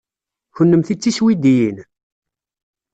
[0.55, 1.77] Kennemti d tiswidiyin?